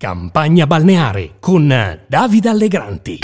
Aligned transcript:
Campagna 0.00 0.64
balneare 0.64 1.32
con 1.40 1.66
Davide 2.06 2.48
Allegranti. 2.48 3.18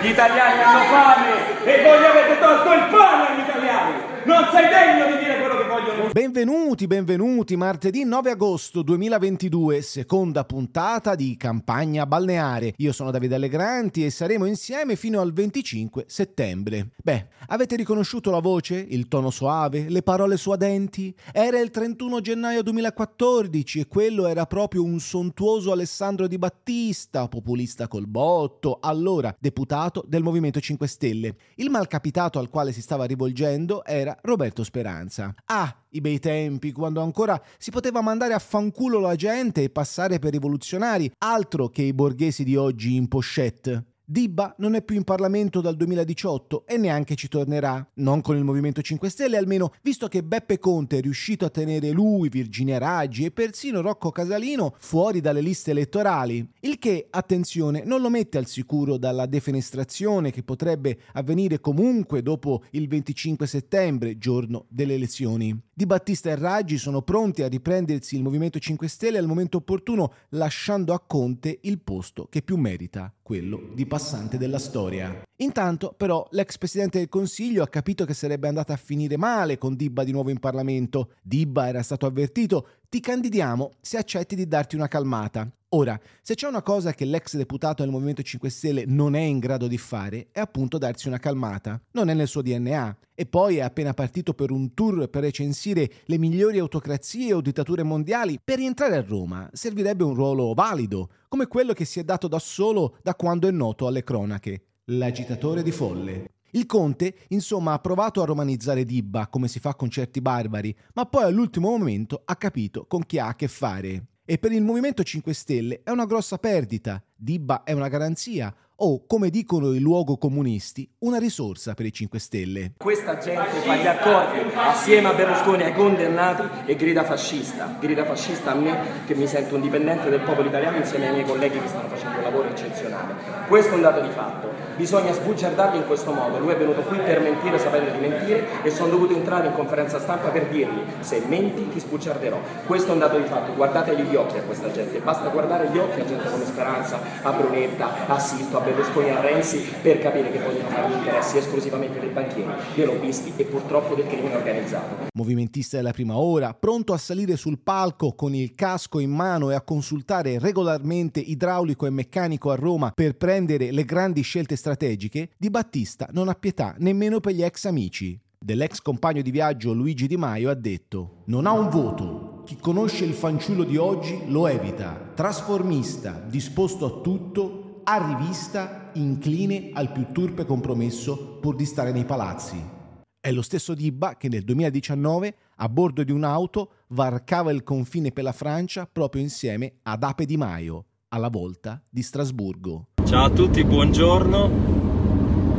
Gli 0.00 0.08
italiani 0.08 0.60
hanno 0.60 0.82
fame 0.90 1.64
e 1.64 1.82
voi 1.84 2.04
avete 2.04 2.40
tolto 2.40 2.72
il 2.72 2.82
pane 2.90 3.28
agli 3.28 3.38
italiani! 3.48 3.92
Non 4.24 4.48
sei 4.50 4.66
degno 4.66 5.06
di 5.06 5.18
dire 5.22 5.38
quello 5.38 5.56
che 5.56 5.68
vogliono! 5.68 6.01
Benvenuti, 6.12 6.86
benvenuti, 6.86 7.56
martedì 7.56 8.04
9 8.04 8.32
agosto 8.32 8.82
2022, 8.82 9.80
seconda 9.80 10.44
puntata 10.44 11.14
di 11.14 11.38
Campagna 11.38 12.04
Balneare. 12.04 12.74
Io 12.76 12.92
sono 12.92 13.10
Davide 13.10 13.36
Allegranti 13.36 14.04
e 14.04 14.10
saremo 14.10 14.44
insieme 14.44 14.94
fino 14.94 15.22
al 15.22 15.32
25 15.32 16.04
settembre. 16.06 16.90
Beh, 17.02 17.28
avete 17.46 17.76
riconosciuto 17.76 18.30
la 18.30 18.40
voce, 18.40 18.74
il 18.76 19.08
tono 19.08 19.30
soave, 19.30 19.88
le 19.88 20.02
parole 20.02 20.36
suadenti? 20.36 21.16
Era 21.32 21.58
il 21.58 21.70
31 21.70 22.20
gennaio 22.20 22.62
2014 22.62 23.80
e 23.80 23.88
quello 23.88 24.26
era 24.26 24.44
proprio 24.44 24.84
un 24.84 25.00
sontuoso 25.00 25.72
Alessandro 25.72 26.26
Di 26.26 26.36
Battista, 26.36 27.26
populista 27.26 27.88
col 27.88 28.06
botto, 28.06 28.80
allora 28.82 29.34
deputato 29.38 30.04
del 30.06 30.22
Movimento 30.22 30.60
5 30.60 30.86
Stelle. 30.86 31.36
Il 31.54 31.70
malcapitato 31.70 32.38
al 32.38 32.50
quale 32.50 32.72
si 32.72 32.82
stava 32.82 33.06
rivolgendo 33.06 33.82
era 33.82 34.14
Roberto 34.20 34.62
Speranza. 34.62 35.34
Ah, 35.46 35.74
i 35.92 36.00
bei 36.00 36.18
tempi, 36.18 36.72
quando 36.72 37.00
ancora 37.00 37.40
si 37.58 37.70
poteva 37.70 38.00
mandare 38.00 38.34
a 38.34 38.38
fanculo 38.38 38.98
la 38.98 39.16
gente 39.16 39.62
e 39.62 39.70
passare 39.70 40.18
per 40.18 40.32
rivoluzionari, 40.32 41.10
altro 41.18 41.68
che 41.68 41.82
i 41.82 41.92
borghesi 41.92 42.44
di 42.44 42.56
oggi 42.56 42.94
in 42.96 43.08
pochette. 43.08 43.91
Dibba 44.04 44.54
non 44.58 44.74
è 44.74 44.82
più 44.82 44.96
in 44.96 45.04
Parlamento 45.04 45.60
dal 45.60 45.76
2018 45.76 46.66
e 46.66 46.76
neanche 46.76 47.14
ci 47.14 47.28
tornerà, 47.28 47.88
non 47.94 48.20
con 48.20 48.36
il 48.36 48.42
Movimento 48.42 48.82
5 48.82 49.08
Stelle 49.08 49.36
almeno, 49.36 49.72
visto 49.80 50.08
che 50.08 50.24
Beppe 50.24 50.58
Conte 50.58 50.98
è 50.98 51.00
riuscito 51.00 51.44
a 51.44 51.50
tenere 51.50 51.90
lui, 51.90 52.28
Virginia 52.28 52.78
Raggi 52.78 53.24
e 53.24 53.30
persino 53.30 53.80
Rocco 53.80 54.10
Casalino 54.10 54.74
fuori 54.78 55.20
dalle 55.20 55.40
liste 55.40 55.70
elettorali, 55.70 56.46
il 56.60 56.78
che, 56.78 57.06
attenzione, 57.10 57.84
non 57.84 58.00
lo 58.00 58.10
mette 58.10 58.38
al 58.38 58.46
sicuro 58.46 58.96
dalla 58.96 59.26
defenestrazione 59.26 60.32
che 60.32 60.42
potrebbe 60.42 60.98
avvenire 61.12 61.60
comunque 61.60 62.22
dopo 62.22 62.64
il 62.70 62.88
25 62.88 63.46
settembre, 63.46 64.18
giorno 64.18 64.66
delle 64.68 64.94
elezioni. 64.94 65.58
Di 65.74 65.86
Battista 65.86 66.28
e 66.28 66.36
Raggi 66.36 66.76
sono 66.76 67.02
pronti 67.02 67.42
a 67.42 67.48
riprendersi 67.48 68.16
il 68.16 68.22
Movimento 68.22 68.58
5 68.58 68.88
Stelle 68.88 69.18
al 69.18 69.26
momento 69.26 69.58
opportuno, 69.58 70.12
lasciando 70.30 70.92
a 70.92 71.00
Conte 71.00 71.60
il 71.62 71.80
posto 71.80 72.26
che 72.28 72.42
più 72.42 72.56
merita, 72.56 73.12
quello 73.22 73.70
di 73.74 73.86
passante 74.02 74.36
della 74.36 74.58
storia. 74.58 75.22
Intanto, 75.36 75.94
però, 75.96 76.26
l'ex 76.32 76.58
presidente 76.58 76.98
del 76.98 77.08
Consiglio 77.08 77.62
ha 77.62 77.68
capito 77.68 78.04
che 78.04 78.14
sarebbe 78.14 78.48
andata 78.48 78.72
a 78.72 78.76
finire 78.76 79.16
male 79.16 79.58
con 79.58 79.76
Dibba 79.76 80.02
di 80.02 80.10
nuovo 80.10 80.30
in 80.30 80.40
Parlamento. 80.40 81.12
Dibba 81.22 81.68
era 81.68 81.82
stato 81.82 82.06
avvertito: 82.06 82.66
ti 82.92 83.00
candidiamo 83.00 83.70
se 83.80 83.96
accetti 83.96 84.36
di 84.36 84.46
darti 84.46 84.76
una 84.76 84.86
calmata. 84.86 85.50
Ora, 85.70 85.98
se 86.20 86.34
c'è 86.34 86.46
una 86.46 86.60
cosa 86.60 86.92
che 86.92 87.06
l'ex 87.06 87.36
deputato 87.36 87.82
del 87.82 87.90
Movimento 87.90 88.20
5 88.20 88.50
Stelle 88.50 88.84
non 88.86 89.14
è 89.14 89.20
in 89.20 89.38
grado 89.38 89.66
di 89.66 89.78
fare, 89.78 90.28
è 90.30 90.40
appunto 90.40 90.76
darsi 90.76 91.08
una 91.08 91.18
calmata. 91.18 91.80
Non 91.92 92.10
è 92.10 92.14
nel 92.14 92.28
suo 92.28 92.42
DNA. 92.42 92.98
E 93.14 93.24
poi 93.24 93.56
è 93.56 93.60
appena 93.62 93.94
partito 93.94 94.34
per 94.34 94.50
un 94.50 94.74
tour 94.74 95.08
per 95.08 95.22
recensire 95.22 95.90
le 96.04 96.18
migliori 96.18 96.58
autocrazie 96.58 97.32
o 97.32 97.40
dittature 97.40 97.82
mondiali. 97.82 98.38
Per 98.44 98.58
rientrare 98.58 98.98
a 98.98 99.04
Roma 99.08 99.48
servirebbe 99.54 100.04
un 100.04 100.12
ruolo 100.12 100.52
valido, 100.52 101.08
come 101.28 101.46
quello 101.46 101.72
che 101.72 101.86
si 101.86 101.98
è 101.98 102.04
dato 102.04 102.28
da 102.28 102.38
solo 102.38 102.98
da 103.00 103.14
quando 103.14 103.48
è 103.48 103.50
noto 103.52 103.86
alle 103.86 104.04
cronache. 104.04 104.66
L'agitatore 104.84 105.62
di 105.62 105.70
folle. 105.70 106.32
Il 106.54 106.66
conte, 106.66 107.14
insomma, 107.28 107.72
ha 107.72 107.78
provato 107.78 108.20
a 108.20 108.26
romanizzare 108.26 108.84
Dibba, 108.84 109.28
come 109.28 109.48
si 109.48 109.58
fa 109.58 109.74
con 109.74 109.88
certi 109.88 110.20
barbari, 110.20 110.76
ma 110.92 111.06
poi 111.06 111.24
all'ultimo 111.24 111.70
momento 111.70 112.20
ha 112.26 112.36
capito 112.36 112.84
con 112.86 113.06
chi 113.06 113.18
ha 113.18 113.28
a 113.28 113.34
che 113.34 113.48
fare. 113.48 114.04
E 114.22 114.36
per 114.36 114.52
il 114.52 114.62
Movimento 114.62 115.02
5 115.02 115.32
Stelle 115.32 115.80
è 115.82 115.90
una 115.90 116.04
grossa 116.04 116.36
perdita. 116.36 117.02
Dibba 117.16 117.62
è 117.62 117.72
una 117.72 117.88
garanzia, 117.88 118.54
o, 118.76 119.06
come 119.06 119.30
dicono 119.30 119.72
i 119.72 119.78
luogo 119.78 120.18
comunisti, 120.18 120.86
una 120.98 121.16
risorsa 121.16 121.72
per 121.72 121.86
i 121.86 121.92
5 121.92 122.18
Stelle. 122.18 122.72
Questa 122.76 123.16
gente 123.16 123.48
fa 123.64 123.76
gli 123.76 123.86
accordi 123.86 124.54
assieme 124.54 125.08
a 125.08 125.14
Berlusconi 125.14 125.62
ai 125.62 125.72
condannati 125.72 126.70
e 126.70 126.76
grida 126.76 127.02
fascista. 127.02 127.78
Grida 127.80 128.04
fascista 128.04 128.52
a 128.52 128.56
me 128.56 129.04
che 129.06 129.14
mi 129.14 129.26
sento 129.26 129.54
un 129.54 129.62
dipendente 129.62 130.10
del 130.10 130.20
popolo 130.20 130.48
italiano 130.48 130.76
insieme 130.76 131.06
ai 131.06 131.14
miei 131.14 131.24
colleghi 131.24 131.58
che 131.58 131.68
stanno 131.68 131.88
facendo 131.88 132.18
un 132.18 132.24
lavoro 132.24 132.48
eccezionale. 132.50 133.46
Questo 133.48 133.72
è 133.72 133.74
un 133.76 133.80
dato 133.80 134.02
di 134.02 134.10
fatto. 134.10 134.61
Bisogna 134.76 135.12
sbugiardarli 135.12 135.78
in 135.78 135.86
questo 135.86 136.12
modo. 136.12 136.38
Lui 136.38 136.52
è 136.52 136.56
venuto 136.56 136.80
qui 136.82 136.98
per 136.98 137.20
mentire 137.20 137.58
sapendo 137.58 137.90
di 137.90 137.98
mentire 137.98 138.62
e 138.62 138.70
sono 138.70 138.90
dovuto 138.90 139.14
entrare 139.14 139.48
in 139.48 139.52
conferenza 139.52 140.00
stampa 140.00 140.28
per 140.28 140.48
dirgli 140.48 140.80
se 141.00 141.22
menti 141.26 141.68
ti 141.68 141.78
sbugiarderò. 141.78 142.40
Questo 142.66 142.90
è 142.90 142.92
un 142.92 142.98
dato 142.98 143.18
di 143.18 143.26
fatto. 143.26 143.54
Guardategli 143.54 144.02
gli 144.02 144.16
occhi 144.16 144.38
a 144.38 144.42
questa 144.42 144.70
gente. 144.70 144.98
Basta 145.00 145.28
guardare 145.28 145.68
gli 145.70 145.78
occhi 145.78 146.00
a 146.00 146.06
gente 146.06 146.28
come 146.30 146.44
Speranza, 146.44 147.00
a 147.22 147.32
Brunetta, 147.32 148.06
a 148.06 148.18
Sisto, 148.18 148.58
a 148.58 148.60
Berlusconi 148.60 149.10
a 149.10 149.20
Renzi 149.20 149.62
per 149.82 149.98
capire 149.98 150.30
che 150.30 150.38
vogliono 150.38 150.68
fare 150.68 150.88
gli 150.88 150.94
interessi 150.94 151.38
esclusivamente 151.38 152.00
dei 152.00 152.10
banchieri, 152.10 152.50
dei 152.74 152.86
lobbisti 152.86 153.32
e 153.36 153.44
purtroppo 153.44 153.94
del 153.94 154.06
crimine 154.06 154.36
organizzato. 154.36 155.10
Movimentista 155.14 155.76
della 155.76 155.92
prima 155.92 156.16
ora, 156.16 156.54
pronto 156.58 156.94
a 156.94 156.98
salire 156.98 157.36
sul 157.36 157.58
palco 157.58 158.14
con 158.14 158.34
il 158.34 158.54
casco 158.54 158.98
in 158.98 159.10
mano 159.10 159.50
e 159.50 159.54
a 159.54 159.60
consultare 159.60 160.38
regolarmente 160.38 161.20
idraulico 161.20 161.84
e 161.86 161.90
meccanico 161.90 162.50
a 162.50 162.54
Roma 162.54 162.92
per 162.94 163.16
prendere 163.16 163.70
le 163.70 163.84
grandi 163.84 164.22
scelte 164.22 164.56
strategiche, 164.62 165.30
Di 165.36 165.50
Battista 165.50 166.08
non 166.12 166.28
ha 166.28 166.34
pietà 166.34 166.76
nemmeno 166.78 167.18
per 167.18 167.34
gli 167.34 167.42
ex 167.42 167.64
amici. 167.64 168.18
Dell'ex 168.38 168.80
compagno 168.80 169.20
di 169.20 169.32
viaggio 169.32 169.72
Luigi 169.72 170.06
Di 170.06 170.16
Maio 170.16 170.50
ha 170.50 170.54
detto: 170.54 171.22
Non 171.26 171.46
ha 171.46 171.52
un 171.52 171.68
voto. 171.68 172.42
Chi 172.44 172.56
conosce 172.56 173.04
il 173.04 173.12
fanciullo 173.12 173.64
di 173.64 173.76
oggi 173.76 174.22
lo 174.26 174.46
evita. 174.46 175.12
Trasformista, 175.14 176.24
disposto 176.28 176.86
a 176.86 177.00
tutto, 177.00 177.80
arrivista, 177.84 178.90
incline 178.94 179.70
al 179.72 179.90
più 179.90 180.06
turpe 180.12 180.44
compromesso 180.44 181.38
pur 181.40 181.56
di 181.56 181.64
stare 181.64 181.92
nei 181.92 182.04
palazzi. 182.04 182.80
È 183.20 183.30
lo 183.30 183.42
stesso 183.42 183.74
Dibba 183.74 184.16
che 184.16 184.28
nel 184.28 184.42
2019, 184.42 185.36
a 185.56 185.68
bordo 185.68 186.02
di 186.02 186.10
un'auto, 186.10 186.72
varcava 186.88 187.52
il 187.52 187.62
confine 187.62 188.10
per 188.10 188.24
la 188.24 188.32
Francia 188.32 188.88
proprio 188.90 189.22
insieme 189.22 189.74
ad 189.82 190.02
Ape 190.02 190.24
Di 190.24 190.36
Maio, 190.36 190.86
alla 191.14 191.28
volta 191.28 191.80
di 191.88 192.02
Strasburgo. 192.02 192.86
Ciao 193.04 193.24
a 193.24 193.30
tutti, 193.30 193.62
buongiorno. 193.64 194.50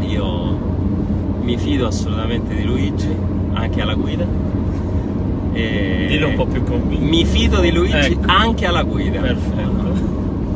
Io 0.00 0.58
mi 1.42 1.56
fido 1.58 1.86
assolutamente 1.86 2.54
di 2.54 2.64
Luigi, 2.64 3.14
anche 3.52 3.80
alla 3.82 3.94
guida. 3.94 4.26
E 5.52 6.06
Dillo 6.08 6.28
un 6.28 6.34
po' 6.34 6.46
più 6.46 6.62
convinto. 6.64 7.04
Mi 7.04 7.24
fido 7.26 7.60
di 7.60 7.70
Luigi 7.72 7.94
Ecco. 8.12 8.22
anche 8.26 8.64
alla 8.66 8.82
guida. 8.84 9.20
Perfetto. 9.20 9.82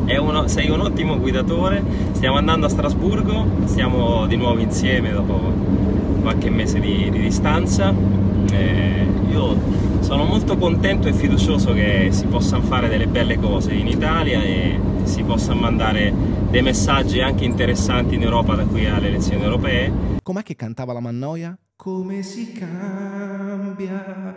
È 0.05 0.17
uno- 0.17 0.47
sei 0.47 0.69
un 0.71 0.81
ottimo 0.81 1.19
guidatore. 1.19 1.83
Stiamo 2.13 2.37
andando 2.37 2.65
a 2.65 2.69
Strasburgo, 2.69 3.45
stiamo 3.65 4.25
di 4.25 4.35
nuovo 4.37 4.59
insieme 4.59 5.11
dopo 5.11 5.39
qualche 6.21 6.49
mese 6.49 6.79
di, 6.79 7.09
di 7.11 7.19
distanza. 7.19 7.93
E 8.51 9.05
io 9.29 9.57
sono 9.99 10.25
molto 10.25 10.57
contento 10.57 11.07
e 11.07 11.13
fiducioso 11.13 11.73
che 11.73 12.09
si 12.11 12.25
possano 12.25 12.63
fare 12.63 12.87
delle 12.87 13.07
belle 13.07 13.37
cose 13.37 13.73
in 13.73 13.87
Italia 13.87 14.41
e 14.41 14.79
si 15.03 15.23
possano 15.23 15.59
mandare 15.59 16.13
dei 16.49 16.61
messaggi 16.61 17.21
anche 17.21 17.45
interessanti 17.45 18.15
in 18.15 18.23
Europa 18.23 18.55
da 18.55 18.63
qui 18.63 18.85
alle 18.87 19.07
elezioni 19.07 19.43
europee. 19.43 19.91
Com'è 20.23 20.43
che 20.43 20.55
cantava 20.55 20.93
la 20.93 20.99
Mannoia? 20.99 21.57
Come 21.75 22.23
si 22.23 22.51
cambia 22.51 24.35